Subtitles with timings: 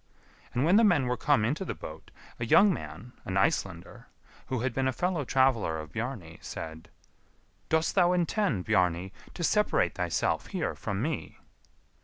[0.55, 2.09] And when the men were come into the boat,
[2.39, 4.07] a young man, an Icelander,
[4.47, 6.89] who had been a fellow traveller of Bjarni, said,
[7.69, 11.37] "Dost thou intend, Bjarni, to separate thyself here from me."